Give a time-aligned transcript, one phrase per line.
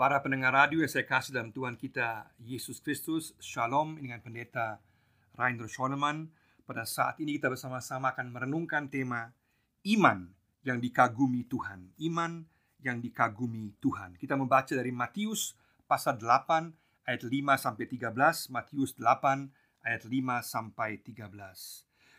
[0.00, 4.80] Para pendengar radio yang saya kasih dalam Tuhan kita Yesus Kristus, Shalom dengan pendeta
[5.36, 6.32] Rainer Schoenemann.
[6.64, 9.28] Pada saat ini kita bersama-sama akan merenungkan tema
[9.84, 10.32] Iman
[10.64, 11.92] yang dikagumi Tuhan.
[12.00, 12.48] Iman
[12.80, 14.16] yang dikagumi Tuhan.
[14.16, 15.52] Kita membaca dari Matius
[15.84, 21.28] pasal 8 ayat 5 sampai 13, Matius 8 ayat 5 sampai 13.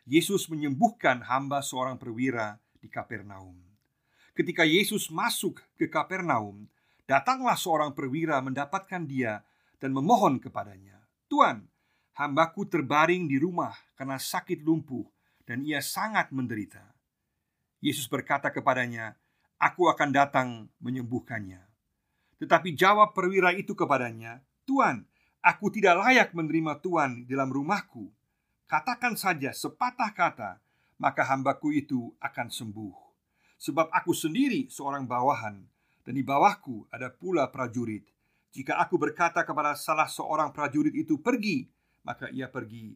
[0.05, 3.57] Yesus menyembuhkan hamba seorang perwira di Kapernaum.
[4.37, 6.69] Ketika Yesus masuk ke Kapernaum,
[7.11, 9.43] Datanglah seorang perwira mendapatkan dia
[9.83, 10.95] dan memohon kepadanya,
[11.27, 11.67] "Tuan,
[12.15, 15.03] hambaku terbaring di rumah karena sakit lumpuh
[15.43, 16.79] dan ia sangat menderita."
[17.83, 19.19] Yesus berkata kepadanya,
[19.59, 21.59] "Aku akan datang menyembuhkannya."
[22.39, 25.03] Tetapi jawab perwira itu kepadanya, "Tuan,
[25.43, 28.07] aku tidak layak menerima Tuan di dalam rumahku.
[28.71, 30.63] Katakan saja sepatah kata,
[30.95, 32.95] maka hambaku itu akan sembuh.
[33.59, 35.70] Sebab aku sendiri seorang bawahan
[36.01, 38.05] dan di bawahku ada pula prajurit.
[38.51, 41.69] Jika aku berkata kepada salah seorang prajurit itu pergi,
[42.03, 42.91] maka ia pergi,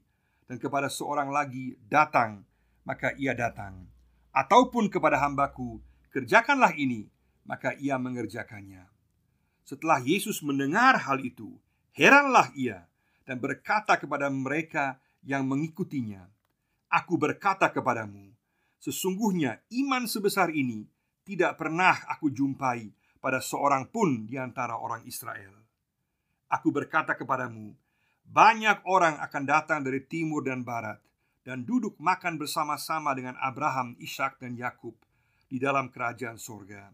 [0.45, 2.43] dan kepada seorang lagi datang,
[2.83, 3.87] maka ia datang,
[4.35, 5.79] ataupun kepada hambaku,
[6.11, 7.07] kerjakanlah ini,
[7.47, 8.83] maka ia mengerjakannya.
[9.65, 11.55] Setelah Yesus mendengar hal itu,
[11.95, 12.85] heranlah ia
[13.25, 16.29] dan berkata kepada mereka yang mengikutinya,
[16.91, 18.29] "Aku berkata kepadamu,
[18.77, 20.85] sesungguhnya iman sebesar ini
[21.25, 25.57] tidak pernah aku jumpai pada seorang pun di antara orang Israel.
[26.53, 27.73] Aku berkata kepadamu,
[28.21, 31.01] banyak orang akan datang dari timur dan barat
[31.41, 34.93] dan duduk makan bersama-sama dengan Abraham, Ishak, dan Yakub
[35.49, 36.93] di dalam kerajaan sorga.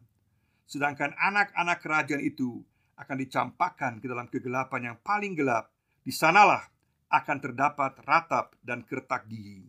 [0.64, 2.64] Sedangkan anak-anak kerajaan itu
[2.96, 5.72] akan dicampakkan ke dalam kegelapan yang paling gelap.
[6.02, 6.64] Di sanalah
[7.12, 9.68] akan terdapat ratap dan kertak gigi.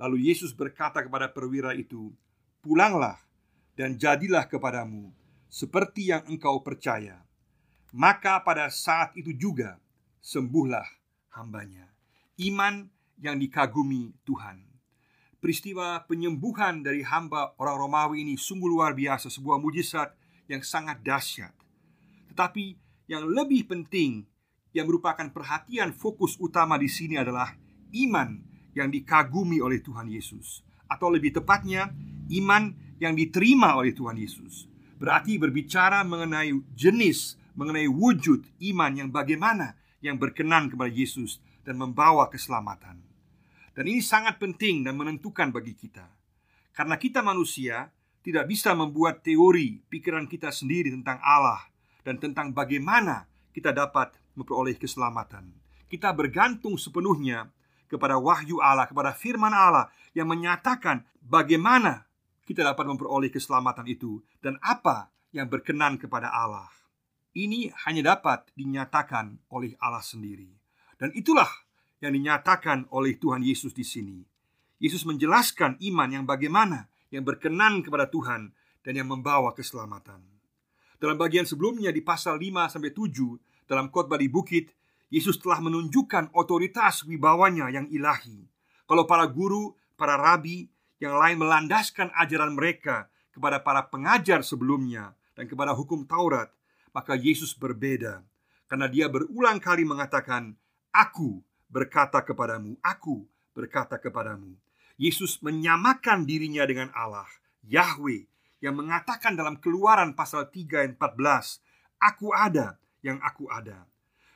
[0.00, 2.10] Lalu Yesus berkata kepada perwira itu,
[2.64, 3.20] "Pulanglah
[3.74, 5.10] dan jadilah kepadamu
[5.46, 7.22] seperti yang engkau percaya."
[7.94, 9.78] Maka pada saat itu juga
[10.18, 10.82] sembuhlah
[11.38, 11.86] hambanya.
[12.42, 12.90] Iman
[13.22, 14.66] yang dikagumi Tuhan.
[15.38, 20.10] Peristiwa penyembuhan dari hamba orang Romawi ini sungguh luar biasa, sebuah mujizat
[20.50, 21.54] yang sangat dahsyat.
[22.32, 22.74] Tetapi
[23.06, 24.24] yang lebih penting
[24.74, 27.54] yang merupakan perhatian fokus utama di sini adalah
[27.94, 28.42] iman
[28.74, 31.94] yang dikagumi oleh Tuhan Yesus, atau lebih tepatnya,
[32.42, 34.64] iman yang diterima oleh Tuhan Yesus.
[34.96, 42.32] Berarti berbicara mengenai jenis, mengenai wujud iman yang bagaimana yang berkenan kepada Yesus dan membawa
[42.32, 43.04] keselamatan.
[43.74, 46.06] Dan ini sangat penting dan menentukan bagi kita.
[46.72, 47.92] Karena kita manusia
[48.24, 51.60] tidak bisa membuat teori pikiran kita sendiri tentang Allah
[52.06, 55.52] dan tentang bagaimana kita dapat memperoleh keselamatan.
[55.90, 57.52] Kita bergantung sepenuhnya
[57.86, 62.08] kepada wahyu Allah, kepada firman Allah yang menyatakan bagaimana
[62.44, 66.68] kita dapat memperoleh keselamatan itu dan apa yang berkenan kepada Allah.
[67.34, 70.46] Ini hanya dapat dinyatakan oleh Allah sendiri.
[70.94, 71.50] Dan itulah
[71.98, 74.22] yang dinyatakan oleh Tuhan Yesus di sini.
[74.78, 78.54] Yesus menjelaskan iman yang bagaimana yang berkenan kepada Tuhan
[78.86, 80.22] dan yang membawa keselamatan.
[81.00, 84.70] Dalam bagian sebelumnya di pasal 5 sampai 7 dalam khotbah di bukit,
[85.08, 88.46] Yesus telah menunjukkan otoritas wibawanya yang ilahi.
[88.84, 90.68] Kalau para guru, para rabi,
[91.02, 96.54] yang lain melandaskan ajaran mereka kepada para pengajar sebelumnya dan kepada hukum Taurat,
[96.94, 98.22] maka Yesus berbeda
[98.70, 100.54] karena dia berulang kali mengatakan,
[100.94, 104.56] "Aku berkata kepadamu, aku berkata kepadamu."
[104.94, 107.26] Yesus menyamakan dirinya dengan Allah,
[107.66, 108.30] Yahweh,
[108.62, 111.58] yang mengatakan dalam Keluaran pasal 3 ayat 14,
[111.98, 113.84] "Aku ada yang aku ada."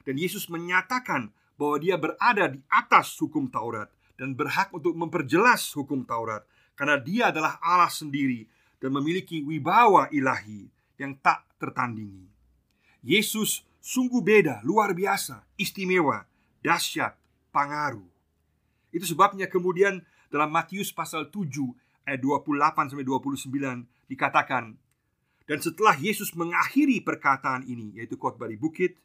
[0.03, 6.03] Dan Yesus menyatakan bahwa dia berada di atas hukum Taurat dan berhak untuk memperjelas hukum
[6.03, 6.43] Taurat
[6.75, 8.45] karena Dia adalah Allah sendiri
[8.83, 10.67] dan memiliki wibawa ilahi
[10.99, 12.27] yang tak tertandingi.
[13.07, 16.27] Yesus sungguh beda, luar biasa, istimewa,
[16.61, 17.15] dahsyat,
[17.55, 18.07] pengaruh.
[18.91, 21.49] Itu sebabnya kemudian dalam Matius pasal 7
[22.05, 24.77] ayat 28 sampai 29 dikatakan
[25.49, 28.97] dan setelah Yesus mengakhiri perkataan ini yaitu khotbah di bukit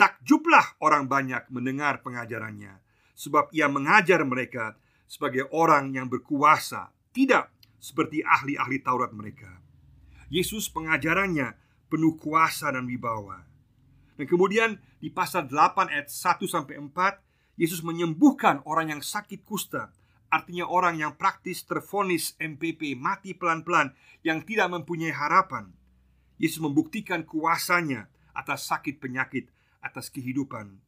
[0.00, 2.80] takjublah orang banyak mendengar pengajarannya
[3.18, 4.78] sebab ia mengajar mereka
[5.10, 7.50] sebagai orang yang berkuasa, tidak
[7.82, 9.58] seperti ahli-ahli Taurat mereka.
[10.30, 11.58] Yesus pengajarannya
[11.90, 13.42] penuh kuasa dan wibawa.
[14.14, 19.90] Dan kemudian di pasal 8 ayat 1 sampai 4, Yesus menyembuhkan orang yang sakit kusta,
[20.30, 23.90] artinya orang yang praktis terfonis MPP mati pelan-pelan
[24.22, 25.74] yang tidak mempunyai harapan.
[26.38, 29.50] Yesus membuktikan kuasanya atas sakit penyakit,
[29.82, 30.78] atas kehidupan.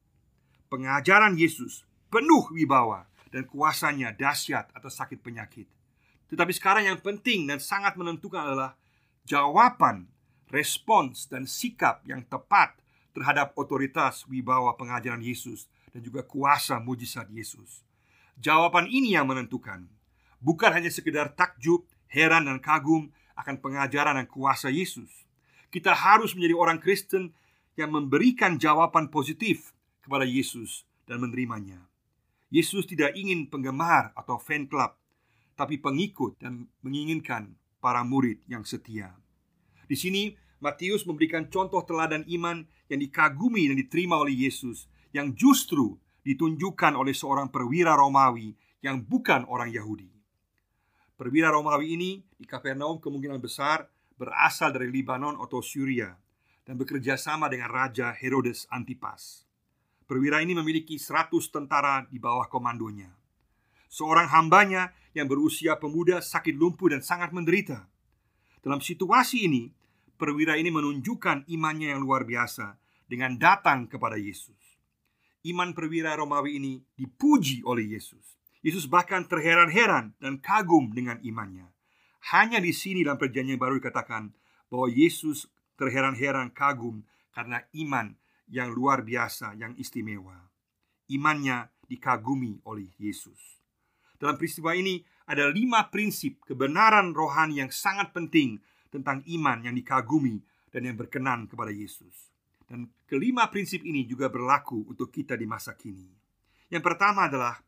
[0.70, 5.70] Pengajaran Yesus penuh wibawa dan kuasanya dahsyat atas sakit penyakit.
[6.30, 8.74] Tetapi sekarang yang penting dan sangat menentukan adalah
[9.26, 10.10] jawaban
[10.50, 12.74] respons dan sikap yang tepat
[13.14, 17.82] terhadap otoritas wibawa pengajaran Yesus dan juga kuasa mujizat Yesus.
[18.38, 19.86] Jawaban ini yang menentukan,
[20.38, 25.10] bukan hanya sekedar takjub, heran dan kagum akan pengajaran dan kuasa Yesus.
[25.70, 27.30] Kita harus menjadi orang Kristen
[27.78, 29.70] yang memberikan jawaban positif
[30.02, 31.89] kepada Yesus dan menerimanya.
[32.50, 34.98] Yesus tidak ingin penggemar atau fan club,
[35.54, 39.14] tapi pengikut dan menginginkan para murid yang setia.
[39.86, 45.96] Di sini Matius memberikan contoh teladan iman yang dikagumi dan diterima oleh Yesus yang justru
[46.26, 48.52] ditunjukkan oleh seorang perwira Romawi
[48.84, 50.12] yang bukan orang Yahudi.
[51.16, 53.88] Perwira Romawi ini di Kapernaum kemungkinan besar
[54.20, 56.12] berasal dari Libanon atau Syria
[56.64, 59.49] dan bekerja sama dengan Raja Herodes Antipas.
[60.10, 63.14] Perwira ini memiliki 100 tentara di bawah komandonya.
[63.86, 67.86] Seorang hambanya yang berusia pemuda sakit lumpuh dan sangat menderita.
[68.58, 69.70] Dalam situasi ini,
[70.18, 72.74] perwira ini menunjukkan imannya yang luar biasa
[73.06, 74.58] dengan datang kepada Yesus.
[75.46, 78.34] Iman perwira Romawi ini dipuji oleh Yesus.
[78.66, 81.70] Yesus bahkan terheran-heran dan kagum dengan imannya.
[82.34, 84.34] Hanya di sini dalam perjanjian baru dikatakan
[84.74, 85.46] bahwa Yesus
[85.78, 88.18] terheran-heran kagum karena iman
[88.50, 90.36] yang luar biasa, yang istimewa.
[91.10, 93.58] Imannya dikagumi oleh Yesus.
[94.20, 95.00] Dalam peristiwa ini
[95.30, 98.58] ada lima prinsip kebenaran rohani yang sangat penting
[98.90, 100.42] tentang iman yang dikagumi
[100.74, 102.30] dan yang berkenan kepada Yesus.
[102.66, 106.06] Dan kelima prinsip ini juga berlaku untuk kita di masa kini.
[106.70, 107.58] Yang pertama adalah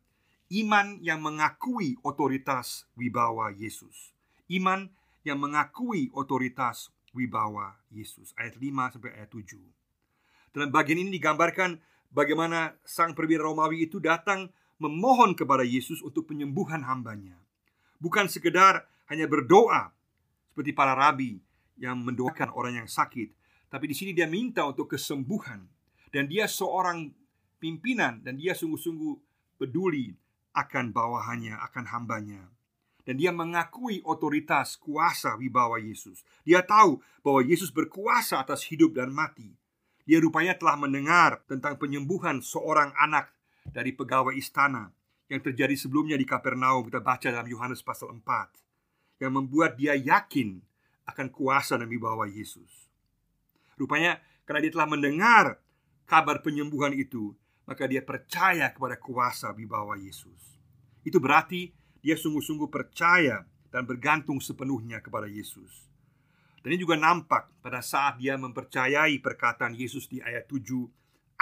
[0.54, 4.14] iman yang mengakui otoritas wibawa Yesus.
[4.46, 4.94] Iman
[5.26, 8.30] yang mengakui otoritas wibawa Yesus.
[8.38, 9.81] Ayat 5 sampai ayat 7.
[10.52, 11.80] Dalam bagian ini digambarkan
[12.12, 17.40] bagaimana sang perwira Romawi itu datang memohon kepada Yesus untuk penyembuhan hambanya.
[17.96, 19.96] Bukan sekedar hanya berdoa
[20.52, 21.40] seperti para rabi
[21.80, 23.32] yang mendoakan orang yang sakit,
[23.72, 25.64] tapi di sini dia minta untuk kesembuhan
[26.12, 27.08] dan dia seorang
[27.56, 29.14] pimpinan dan dia sungguh-sungguh
[29.56, 30.12] peduli
[30.52, 32.44] akan bawahannya, akan hambanya.
[33.02, 36.22] Dan dia mengakui otoritas kuasa wibawa Yesus.
[36.46, 39.50] Dia tahu bahwa Yesus berkuasa atas hidup dan mati.
[40.02, 43.30] Dia rupanya telah mendengar tentang penyembuhan seorang anak
[43.62, 44.90] dari pegawai istana
[45.30, 50.58] yang terjadi sebelumnya di Kapernaum kita baca dalam Yohanes pasal 4 yang membuat dia yakin
[51.06, 52.90] akan kuasa dan wibawa Yesus.
[53.78, 55.44] Rupanya karena dia telah mendengar
[56.04, 57.32] kabar penyembuhan itu,
[57.62, 60.58] maka dia percaya kepada kuasa wibawa Yesus.
[61.06, 61.70] Itu berarti
[62.02, 65.91] dia sungguh-sungguh percaya dan bergantung sepenuhnya kepada Yesus.
[66.62, 70.62] Dan ini juga nampak pada saat dia mempercayai perkataan Yesus di ayat 7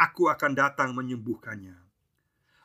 [0.00, 1.76] Aku akan datang menyembuhkannya.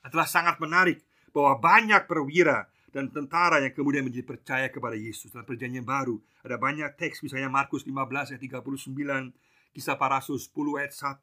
[0.08, 1.04] Adalah sangat menarik
[1.36, 5.36] bahwa banyak perwira dan tentara yang kemudian menjadi percaya kepada Yesus.
[5.36, 6.16] Dalam perjanjian baru
[6.48, 11.20] Ada banyak teks misalnya Markus 15 ayat 39 Kisah para rasul 10 ayat 1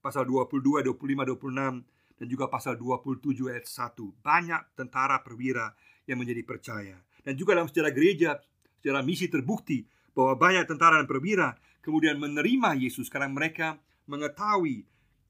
[0.00, 5.76] Pasal 22, 25, 26 Dan juga pasal 27 ayat 1 Banyak tentara perwira
[6.08, 6.96] yang menjadi percaya.
[7.20, 8.40] Dan juga dalam sejarah gereja
[8.80, 13.76] Sejarah misi terbukti bahwa banyak tentara dan perwira kemudian menerima Yesus karena mereka
[14.08, 14.86] mengetahui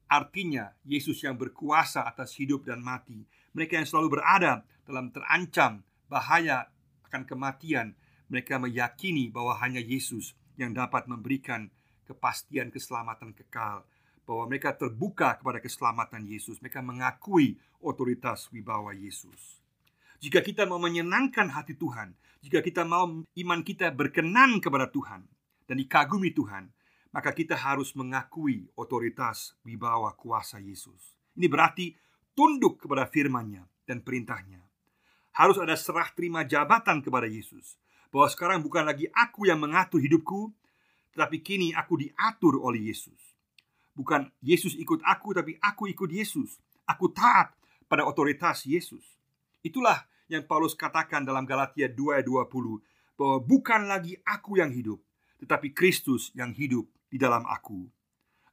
[0.06, 3.25] artinya Yesus yang berkuasa atas hidup dan mati.
[3.56, 6.69] Mereka yang selalu berada dalam terancam bahaya
[7.08, 7.94] akan kematian,
[8.28, 11.70] mereka meyakini bahwa hanya Yesus yang dapat memberikan
[12.06, 13.82] kepastian keselamatan kekal.
[14.24, 19.64] Bahwa mereka terbuka kepada keselamatan Yesus, mereka mengakui otoritas wibawa Yesus.
[20.24, 25.20] Jika kita mau menyenangkan hati Tuhan, jika kita mau iman kita berkenan kepada Tuhan
[25.69, 26.72] dan dikagumi Tuhan,
[27.12, 31.12] maka kita harus mengakui otoritas wibawa kuasa Yesus.
[31.36, 31.93] Ini berarti
[32.32, 34.64] tunduk kepada firman-Nya dan perintahnya.
[35.36, 37.76] Harus ada serah terima jabatan kepada Yesus.
[38.08, 40.48] Bahwa sekarang bukan lagi aku yang mengatur hidupku,
[41.12, 43.36] tetapi kini aku diatur oleh Yesus.
[43.93, 46.64] Bukan Yesus ikut aku, tapi aku ikut Yesus.
[46.88, 47.52] Aku taat
[47.93, 49.04] pada otoritas Yesus.
[49.60, 52.82] Itulah yang Paulus katakan dalam Galatia 2 ayat 20
[53.14, 54.98] bahwa bukan lagi aku yang hidup,
[55.38, 57.86] tetapi Kristus yang hidup di dalam aku.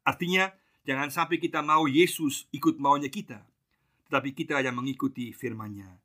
[0.06, 0.54] Artinya,
[0.86, 3.42] jangan sampai kita mau Yesus ikut maunya kita,
[4.10, 5.98] tetapi kita yang mengikuti firman-Nya.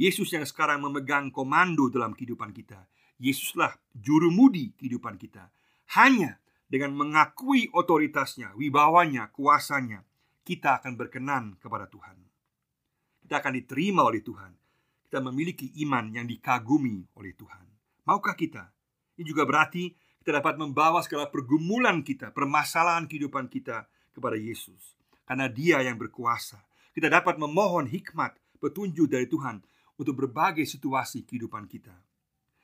[0.00, 2.88] Yesus yang sekarang memegang komando dalam kehidupan kita.
[3.20, 5.52] Yesuslah juru mudi kehidupan kita.
[5.94, 10.02] Hanya dengan mengakui otoritasnya, wibawanya, kuasanya,
[10.40, 12.16] kita akan berkenan kepada Tuhan.
[13.22, 14.59] Kita akan diterima oleh Tuhan
[15.10, 17.66] kita memiliki iman yang dikagumi oleh Tuhan.
[18.06, 18.70] Maukah kita?
[19.18, 19.90] Ini juga berarti
[20.22, 24.94] kita dapat membawa segala pergumulan kita, permasalahan kehidupan kita kepada Yesus.
[25.26, 26.62] Karena dia yang berkuasa.
[26.94, 29.58] Kita dapat memohon hikmat, petunjuk dari Tuhan
[29.98, 31.98] untuk berbagai situasi kehidupan kita.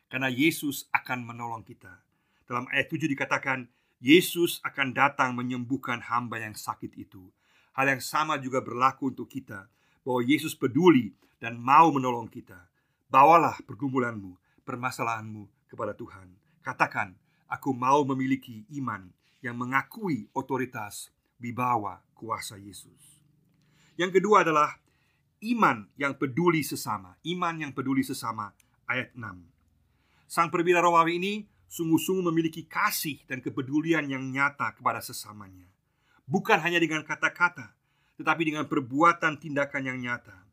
[0.07, 1.99] Karena Yesus akan menolong kita.
[2.47, 3.67] Dalam ayat 7 dikatakan,
[3.99, 7.27] Yesus akan datang menyembuhkan hamba yang sakit itu.
[7.75, 9.67] Hal yang sama juga berlaku untuk kita,
[10.07, 12.69] bahwa Yesus peduli dan mau menolong kita.
[13.07, 16.33] Bawalah pergumulanmu, permasalahanmu kepada Tuhan.
[16.65, 17.15] Katakan,
[17.47, 19.07] aku mau memiliki iman
[19.45, 23.23] yang mengakui otoritas wibawa kuasa Yesus.
[23.97, 24.77] Yang kedua adalah
[25.45, 27.17] iman yang peduli sesama.
[27.25, 28.53] Iman yang peduli sesama
[28.89, 29.23] ayat 6.
[30.27, 31.35] Sang perwira Romawi ini
[31.71, 35.71] sungguh-sungguh memiliki kasih dan kepedulian yang nyata kepada sesamanya.
[36.27, 37.79] Bukan hanya dengan kata-kata,
[38.19, 40.46] tetapi dengan perbuatan tindakan yang nyata.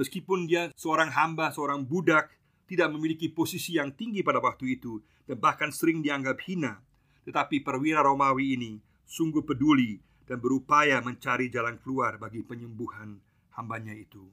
[0.00, 2.32] Meskipun dia seorang hamba, seorang budak,
[2.64, 4.96] tidak memiliki posisi yang tinggi pada waktu itu
[5.28, 6.80] dan bahkan sering dianggap hina,
[7.28, 8.72] tetapi perwira Romawi ini
[9.04, 13.20] sungguh peduli dan berupaya mencari jalan keluar bagi penyembuhan
[13.60, 14.24] hambanya itu.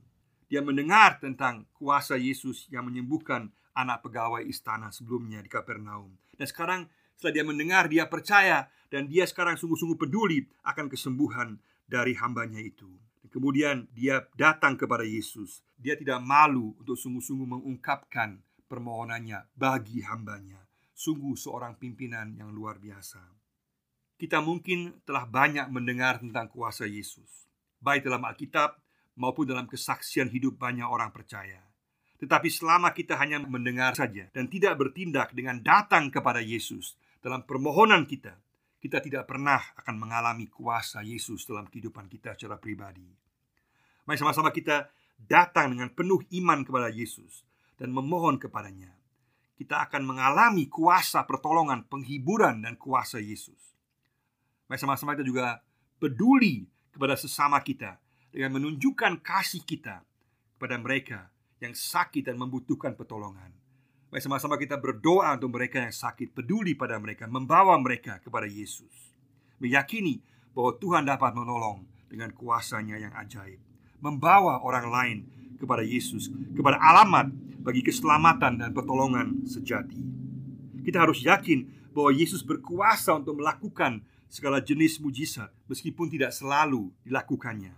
[0.48, 6.16] Dia mendengar tentang kuasa Yesus yang menyembuhkan anak pegawai istana sebelumnya di Kapernaum.
[6.40, 6.82] Dan sekarang
[7.20, 12.88] setelah dia mendengar, dia percaya dan dia sekarang sungguh-sungguh peduli akan kesembuhan dari hambanya itu.
[13.30, 15.62] Kemudian dia datang kepada Yesus.
[15.78, 20.60] Dia tidak malu untuk sungguh-sungguh mengungkapkan permohonannya bagi hambanya.
[20.98, 23.22] Sungguh seorang pimpinan yang luar biasa.
[24.18, 27.46] Kita mungkin telah banyak mendengar tentang kuasa Yesus,
[27.78, 28.82] baik dalam Alkitab
[29.14, 31.62] maupun dalam kesaksian hidup banyak orang percaya.
[32.18, 38.10] Tetapi selama kita hanya mendengar saja dan tidak bertindak dengan datang kepada Yesus dalam permohonan
[38.10, 38.34] kita,
[38.78, 43.06] kita tidak pernah akan mengalami kuasa Yesus dalam kehidupan kita secara pribadi.
[44.06, 47.44] Mari sama-sama kita datang dengan penuh iman kepada Yesus
[47.76, 48.94] dan memohon kepadanya.
[49.58, 53.74] Kita akan mengalami kuasa pertolongan, penghiburan, dan kuasa Yesus.
[54.70, 55.60] Mari sama-sama kita juga
[55.98, 57.98] peduli kepada sesama kita
[58.30, 60.06] dengan menunjukkan kasih kita
[60.58, 63.50] kepada mereka yang sakit dan membutuhkan pertolongan.
[64.08, 68.88] Mari sama-sama kita berdoa untuk mereka yang sakit, peduli pada mereka, membawa mereka kepada Yesus.
[69.60, 70.24] Meyakini
[70.56, 73.60] bahwa Tuhan dapat menolong dengan kuasanya yang ajaib.
[74.00, 75.18] Membawa orang lain
[75.60, 80.00] kepada Yesus, kepada alamat bagi keselamatan dan pertolongan sejati.
[80.88, 84.00] Kita harus yakin bahwa Yesus berkuasa untuk melakukan
[84.32, 87.76] segala jenis mujizat meskipun tidak selalu dilakukannya.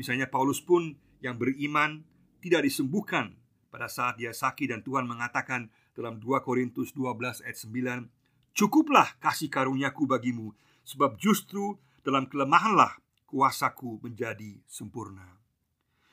[0.00, 2.00] Misalnya Paulus pun yang beriman
[2.40, 3.36] tidak disembuhkan
[3.72, 9.48] pada saat dia sakit dan Tuhan mengatakan dalam 2 Korintus 12 ayat 9 Cukuplah kasih
[9.48, 10.52] karuniaku bagimu
[10.84, 15.24] sebab justru dalam kelemahanlah kuasaku menjadi sempurna.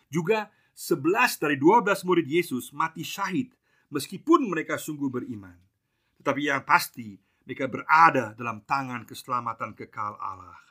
[0.08, 3.52] Juga 11 dari 12 murid Yesus mati syahid
[3.92, 5.60] meskipun mereka sungguh beriman.
[6.24, 10.64] Tetapi yang pasti mereka berada dalam tangan keselamatan kekal Allah.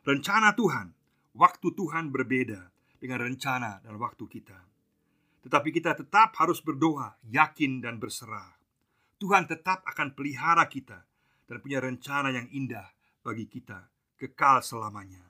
[0.00, 0.96] Rencana Tuhan,
[1.36, 4.75] waktu Tuhan berbeda dengan rencana dan waktu kita
[5.46, 8.58] tetapi kita tetap harus berdoa, yakin dan berserah.
[9.22, 11.06] Tuhan tetap akan pelihara kita
[11.46, 12.90] dan punya rencana yang indah
[13.22, 13.86] bagi kita
[14.18, 15.22] kekal selamanya.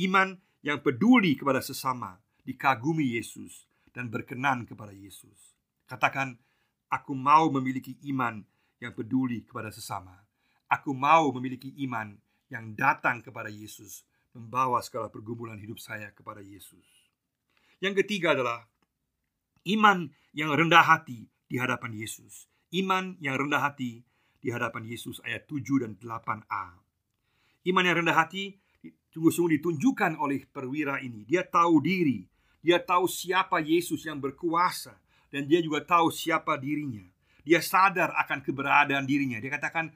[0.00, 2.16] Iman yang peduli kepada sesama,
[2.48, 5.52] dikagumi Yesus dan berkenan kepada Yesus.
[5.84, 6.40] Katakan,
[6.88, 8.40] aku mau memiliki iman
[8.80, 10.16] yang peduli kepada sesama.
[10.72, 12.16] Aku mau memiliki iman
[12.48, 16.88] yang datang kepada Yesus, membawa segala pergumulan hidup saya kepada Yesus.
[17.76, 18.64] Yang ketiga adalah
[19.68, 22.50] Iman yang rendah hati di hadapan Yesus.
[22.72, 24.02] Iman yang rendah hati
[24.42, 26.66] di hadapan Yesus ayat 7 dan 8a
[27.62, 28.58] Iman yang rendah hati
[29.14, 31.22] sungguh-sungguh ditunjukkan oleh perwira ini.
[31.22, 32.26] Dia tahu diri.
[32.58, 34.98] Dia tahu siapa Yesus yang berkuasa.
[35.30, 37.06] Dan dia juga tahu siapa dirinya.
[37.46, 39.38] Dia sadar akan keberadaan dirinya.
[39.38, 39.94] Dia katakan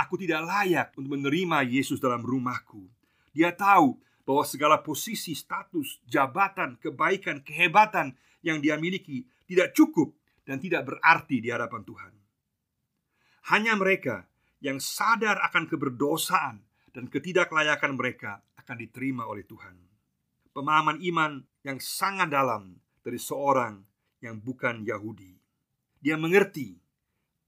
[0.00, 2.88] Aku tidak layak untuk menerima Yesus dalam rumahku.
[3.36, 10.14] Dia tahu bahwa segala posisi, status, jabatan, kebaikan, kehebatan yang dia miliki tidak cukup
[10.46, 12.12] dan tidak berarti di hadapan Tuhan.
[13.50, 14.28] Hanya mereka
[14.60, 16.60] yang sadar akan keberdosaan
[16.92, 19.76] dan ketidaklayakan mereka akan diterima oleh Tuhan.
[20.50, 23.80] Pemahaman iman yang sangat dalam dari seorang
[24.20, 25.32] yang bukan Yahudi.
[26.00, 26.76] Dia mengerti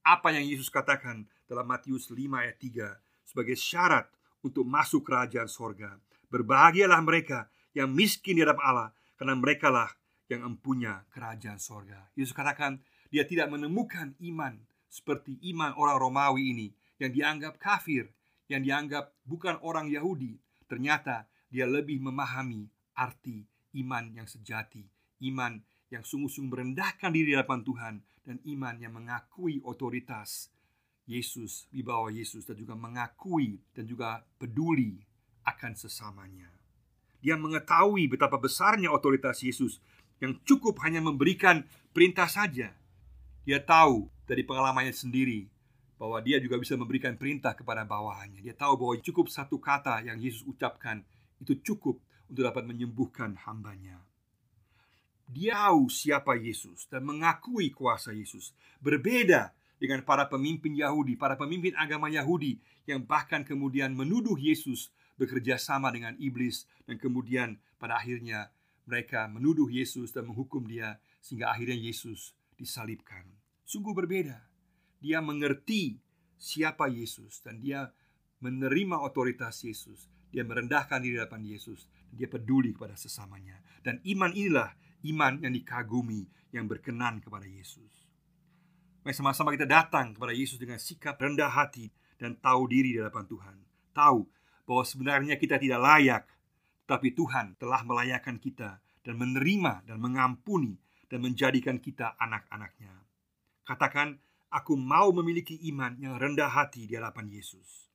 [0.02, 4.08] apa yang Yesus katakan dalam Matius 5 ayat 3 sebagai syarat
[4.42, 5.94] untuk masuk kerajaan sorga
[6.32, 9.92] Berbahagialah mereka yang miskin di hadapan Allah Karena mereka lah
[10.32, 12.08] yang empunya kerajaan sorga.
[12.16, 12.80] Yesus katakan
[13.12, 14.56] dia tidak menemukan iman
[14.88, 18.08] Seperti iman orang Romawi ini Yang dianggap kafir
[18.48, 20.40] Yang dianggap bukan orang Yahudi.
[20.64, 22.64] Ternyata dia lebih memahami
[22.96, 23.44] arti
[23.76, 24.88] iman yang sejati
[25.28, 25.60] Iman
[25.92, 30.48] yang sungguh-sungguh merendahkan diri di hadapan Tuhan Dan iman yang mengakui otoritas
[31.04, 35.02] Yesus di bawah Yesus dan juga mengakui dan juga peduli
[35.46, 36.50] akan sesamanya.
[37.22, 39.78] Dia mengetahui betapa besarnya otoritas Yesus
[40.18, 41.62] yang cukup hanya memberikan
[41.94, 42.74] perintah saja.
[43.46, 45.46] Dia tahu dari pengalamannya sendiri
[45.98, 48.42] bahwa dia juga bisa memberikan perintah kepada bawahannya.
[48.42, 51.06] Dia tahu bahwa cukup satu kata yang Yesus ucapkan
[51.38, 54.02] itu cukup untuk dapat menyembuhkan hambanya.
[55.30, 58.50] Dia tahu siapa Yesus dan mengakui kuasa Yesus.
[58.82, 64.90] Berbeda dengan para pemimpin Yahudi, para pemimpin agama Yahudi yang bahkan kemudian menuduh Yesus
[65.22, 68.50] bekerja sama dengan iblis dan kemudian pada akhirnya
[68.86, 73.24] mereka menuduh Yesus dan menghukum dia sehingga akhirnya Yesus disalibkan.
[73.62, 74.42] Sungguh berbeda.
[74.98, 75.98] Dia mengerti
[76.38, 77.90] siapa Yesus dan dia
[78.42, 80.10] menerima otoritas Yesus.
[80.34, 83.62] Dia merendahkan diri di hadapan Yesus dan dia peduli kepada sesamanya.
[83.86, 84.74] Dan iman inilah
[85.06, 88.10] iman yang dikagumi yang berkenan kepada Yesus.
[89.02, 91.90] Mari sama-sama kita datang kepada Yesus dengan sikap rendah hati
[92.22, 93.56] dan tahu diri di hadapan Tuhan.
[93.90, 94.20] Tahu
[94.68, 96.24] bahwa sebenarnya kita tidak layak,
[96.86, 100.78] tapi Tuhan telah melayakkan kita dan menerima dan mengampuni
[101.10, 102.94] dan menjadikan kita anak-anaknya.
[103.66, 104.18] Katakan,
[104.52, 107.88] Aku mau memiliki iman yang rendah hati di hadapan Yesus.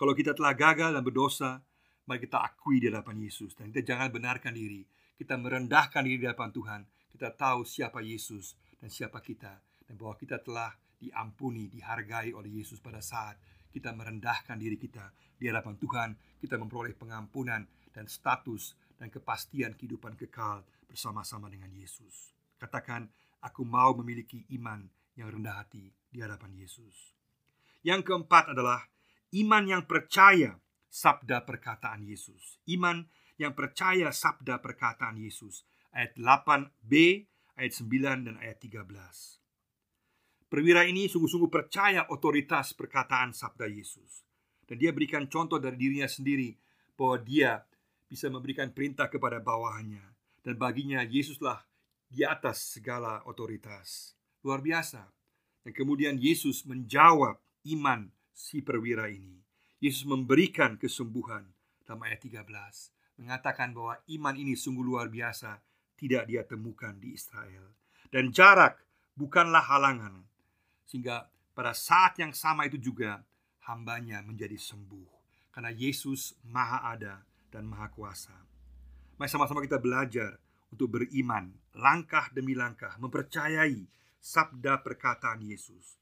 [0.00, 1.60] Kalau kita telah gagal dan berdosa,
[2.08, 4.80] mari kita akui di hadapan Yesus dan kita jangan benarkan diri.
[5.20, 6.80] Kita merendahkan diri di hadapan Tuhan.
[7.12, 12.80] Kita tahu siapa Yesus dan siapa kita dan bahwa kita telah diampuni, dihargai oleh Yesus
[12.80, 13.36] pada saat
[13.70, 16.10] kita merendahkan diri kita di hadapan Tuhan.
[16.42, 22.34] Kita memperoleh pengampunan dan status dan kepastian kehidupan kekal bersama-sama dengan Yesus.
[22.60, 23.08] Katakan,
[23.40, 24.84] aku mau memiliki iman
[25.16, 27.16] yang rendah hati di hadapan Yesus.
[27.80, 28.84] Yang keempat adalah
[29.32, 30.60] iman yang percaya
[30.92, 32.60] sabda perkataan Yesus.
[32.68, 33.08] Iman
[33.40, 35.64] yang percaya sabda perkataan Yesus.
[35.96, 36.92] Ayat 8b,
[37.56, 39.39] ayat 9 dan ayat 13.
[40.50, 44.26] Perwira ini sungguh-sungguh percaya otoritas perkataan sabda Yesus.
[44.66, 46.50] Dan dia berikan contoh dari dirinya sendiri
[46.98, 47.62] bahwa dia
[48.10, 50.02] bisa memberikan perintah kepada bawahannya
[50.42, 51.62] dan baginya Yesuslah
[52.10, 54.18] di atas segala otoritas.
[54.42, 55.06] Luar biasa.
[55.62, 57.38] Dan kemudian Yesus menjawab
[57.70, 59.38] iman si perwira ini.
[59.78, 61.46] Yesus memberikan kesembuhan
[61.86, 62.42] dalam ayat 13
[63.22, 65.60] mengatakan bahwa iman ini sungguh luar biasa
[65.94, 67.76] tidak dia temukan di Israel.
[68.08, 68.80] Dan jarak
[69.14, 70.29] bukanlah halangan.
[70.90, 73.22] Sehingga pada saat yang sama itu juga
[73.70, 75.06] hambanya menjadi sembuh.
[75.54, 77.22] Karena Yesus maha ada
[77.54, 78.34] dan maha kuasa.
[79.14, 80.34] Mari sama-sama kita belajar
[80.74, 83.86] untuk beriman langkah demi langkah, mempercayai
[84.18, 85.94] sabda perkataan Yesus.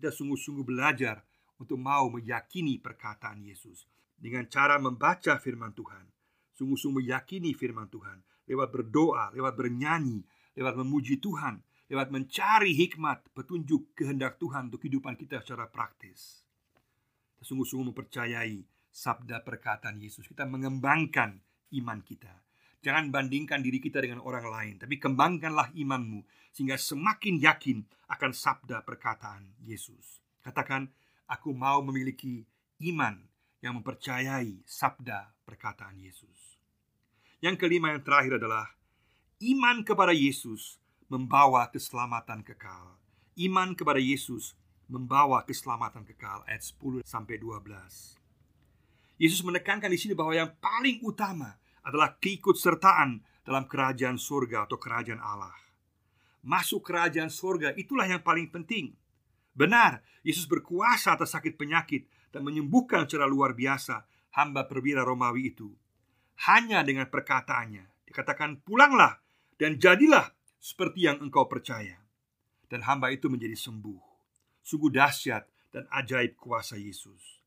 [0.00, 1.20] Kita sungguh-sungguh belajar
[1.60, 3.84] untuk mau meyakini perkataan Yesus
[4.16, 6.08] dengan cara membaca firman Tuhan.
[6.56, 10.24] Sungguh-sungguh meyakini firman Tuhan lewat berdoa, lewat bernyanyi,
[10.56, 16.46] lewat memuji Tuhan, lewat mencari hikmat, petunjuk kehendak Tuhan untuk kehidupan kita secara praktis.
[17.42, 18.62] Sungguh-sungguh mempercayai
[18.94, 20.30] sabda perkataan Yesus.
[20.30, 21.42] Kita mengembangkan
[21.82, 22.30] iman kita.
[22.80, 26.24] Jangan bandingkan diri kita dengan orang lain, tapi kembangkanlah imanmu
[26.56, 30.24] sehingga semakin yakin akan sabda perkataan Yesus.
[30.40, 30.88] Katakan,
[31.28, 32.40] aku mau memiliki
[32.88, 33.20] iman
[33.60, 36.56] yang mempercayai sabda perkataan Yesus.
[37.44, 38.72] Yang kelima yang terakhir adalah
[39.44, 40.79] iman kepada Yesus
[41.10, 42.94] membawa keselamatan kekal.
[43.34, 44.54] Iman kepada Yesus
[44.86, 48.14] membawa keselamatan kekal ayat 10 sampai 12.
[49.18, 55.18] Yesus menekankan di sini bahwa yang paling utama adalah keikutsertaan dalam kerajaan surga atau kerajaan
[55.18, 55.52] Allah.
[56.46, 58.94] Masuk kerajaan surga itulah yang paling penting.
[59.52, 64.06] Benar, Yesus berkuasa atas sakit penyakit dan menyembuhkan secara luar biasa
[64.38, 65.74] hamba perwira Romawi itu.
[66.48, 69.20] Hanya dengan perkataannya dikatakan pulanglah
[69.60, 71.98] dan jadilah seperti yang engkau percaya.
[72.70, 73.98] Dan hamba itu menjadi sembuh.
[74.62, 77.42] Sungguh dahsyat dan ajaib kuasa Yesus.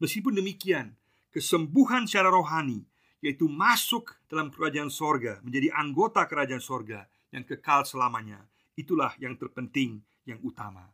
[0.00, 0.96] Meskipun demikian,
[1.34, 2.88] kesembuhan secara rohani
[3.22, 8.42] yaitu masuk dalam kerajaan sorga, menjadi anggota kerajaan sorga yang kekal selamanya.
[8.74, 10.90] Itulah yang terpenting, yang utama.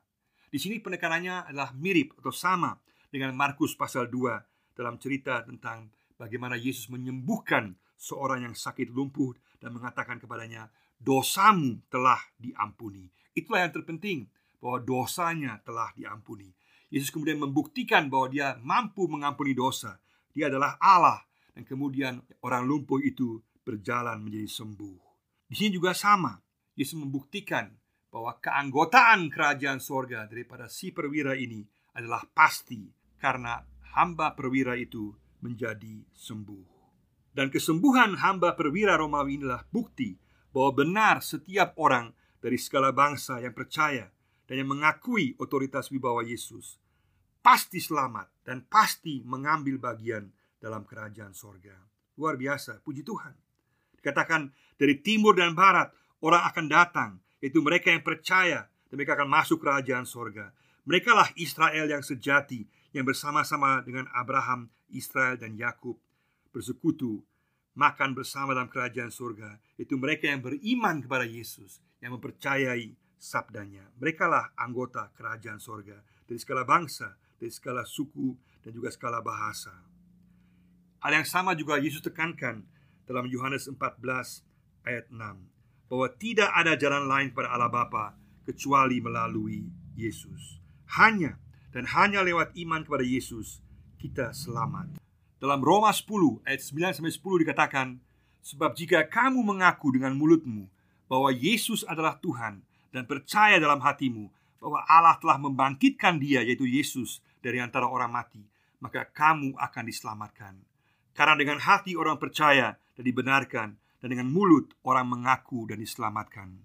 [0.53, 2.77] Di sini penekanannya adalah mirip atau sama
[3.09, 5.89] dengan Markus pasal 2 dalam cerita tentang
[6.21, 13.75] bagaimana Yesus menyembuhkan seorang yang sakit lumpuh dan mengatakan kepadanya, "Dosamu telah diampuni." Itulah yang
[13.75, 14.27] terpenting,
[14.59, 16.51] bahwa dosanya telah diampuni.
[16.91, 19.99] Yesus kemudian membuktikan bahwa dia mampu mengampuni dosa.
[20.35, 21.23] Dia adalah Allah
[21.55, 24.99] dan kemudian orang lumpuh itu berjalan menjadi sembuh.
[25.49, 26.37] Di sini juga sama.
[26.79, 27.75] Yesus membuktikan
[28.09, 31.67] bahwa keanggotaan kerajaan sorga daripada si perwira ini
[31.99, 32.87] adalah pasti
[33.19, 33.59] karena
[33.99, 35.11] hamba perwira itu
[35.43, 36.79] menjadi sembuh.
[37.35, 40.15] Dan kesembuhan hamba perwira Romawi inilah bukti
[40.59, 42.11] bahwa benar setiap orang
[42.43, 44.11] dari segala bangsa yang percaya
[44.51, 46.83] dan yang mengakui otoritas wibawa Yesus
[47.39, 51.79] pasti selamat dan pasti mengambil bagian dalam kerajaan sorga.
[52.19, 53.39] Luar biasa, puji Tuhan.
[54.03, 55.95] Dikatakan dari timur dan barat
[56.27, 60.51] orang akan datang, itu mereka yang percaya dan mereka akan masuk kerajaan sorga.
[60.83, 65.95] Merekalah Israel yang sejati yang bersama-sama dengan Abraham, Israel dan Yakub
[66.51, 67.23] bersekutu
[67.79, 69.63] makan bersama dalam kerajaan surga.
[69.79, 73.87] Itu mereka yang beriman kepada Yesus, yang mempercayai sabdanya.
[74.03, 78.35] Merekalah anggota kerajaan surga dari segala bangsa, dari segala suku
[78.67, 79.71] dan juga segala bahasa.
[80.99, 82.67] Hal yang sama juga Yesus tekankan
[83.07, 83.79] dalam Yohanes 14
[84.83, 85.15] ayat 6
[85.89, 90.59] bahwa tidak ada jalan lain pada Allah Bapa kecuali melalui Yesus.
[90.99, 91.39] Hanya
[91.71, 93.63] dan hanya lewat iman kepada Yesus
[94.03, 95.08] kita selamat.
[95.39, 97.89] Dalam Roma 10 ayat 9 sampai 10 dikatakan,
[98.43, 100.67] sebab jika kamu mengaku dengan mulutmu
[101.07, 104.27] bahwa Yesus adalah Tuhan dan percaya dalam hatimu
[104.59, 108.43] bahwa Allah telah membangkitkan dia yaitu Yesus dari antara orang mati,
[108.83, 110.59] maka kamu akan diselamatkan.
[111.15, 113.69] Karena dengan hati orang percaya dan dibenarkan
[114.03, 116.59] dan dengan mulut orang mengaku dan diselamatkan.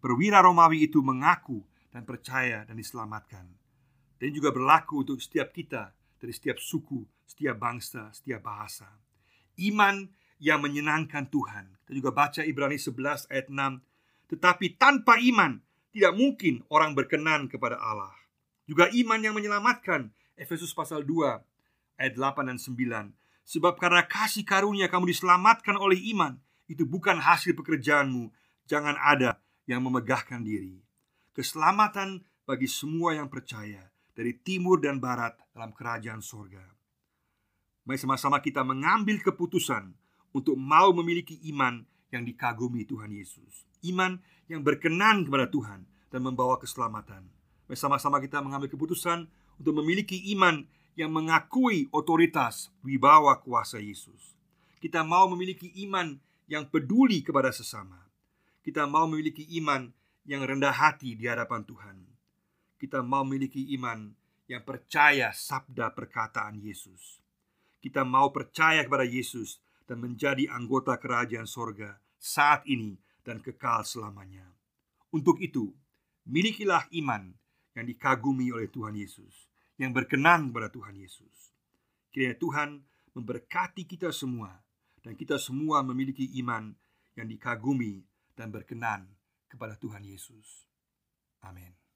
[0.00, 1.60] Perwira Romawi itu mengaku
[1.92, 3.68] dan percaya dan diselamatkan
[4.18, 8.90] dan juga berlaku untuk setiap kita dari setiap suku, setiap bangsa, setiap bahasa.
[9.58, 11.74] Iman yang menyenangkan Tuhan.
[11.86, 14.34] Kita juga baca Ibrani 11 ayat 6.
[14.34, 15.58] Tetapi tanpa iman
[15.90, 18.14] tidak mungkin orang berkenan kepada Allah.
[18.68, 20.14] Juga iman yang menyelamatkan.
[20.38, 21.42] Efesus pasal 2
[21.98, 23.10] ayat 8 dan 9.
[23.48, 26.36] Sebab karena kasih karunia kamu diselamatkan oleh iman,
[26.68, 28.30] itu bukan hasil pekerjaanmu.
[28.68, 30.78] Jangan ada yang memegahkan diri.
[31.32, 36.66] Keselamatan bagi semua yang percaya dari timur dan barat dalam kerajaan sorga.
[37.86, 39.94] Mari sama-sama kita mengambil keputusan
[40.34, 43.62] untuk mau memiliki iman yang dikagumi Tuhan Yesus.
[43.86, 44.18] Iman
[44.50, 47.30] yang berkenan kepada Tuhan dan membawa keselamatan.
[47.70, 50.66] Mari sama-sama kita mengambil keputusan untuk memiliki iman
[50.98, 54.34] yang mengakui otoritas wibawa kuasa Yesus.
[54.82, 56.18] Kita mau memiliki iman
[56.50, 58.02] yang peduli kepada sesama.
[58.66, 59.86] Kita mau memiliki iman
[60.26, 62.17] yang rendah hati di hadapan Tuhan
[62.78, 64.14] kita mau memiliki iman
[64.48, 67.20] yang percaya sabda perkataan Yesus.
[67.78, 74.46] Kita mau percaya kepada Yesus dan menjadi anggota kerajaan sorga saat ini dan kekal selamanya.
[75.12, 75.74] Untuk itu,
[76.24, 77.34] milikilah iman
[77.76, 79.46] yang dikagumi oleh Tuhan Yesus,
[79.78, 81.54] yang berkenan kepada Tuhan Yesus.
[82.10, 82.68] Kiranya Tuhan
[83.14, 84.58] memberkati kita semua
[85.04, 86.74] dan kita semua memiliki iman
[87.14, 88.02] yang dikagumi
[88.34, 89.06] dan berkenan
[89.48, 90.66] kepada Tuhan Yesus.
[91.42, 91.87] Amin.